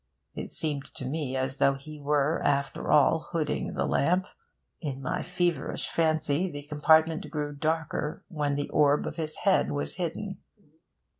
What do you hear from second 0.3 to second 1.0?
It seemed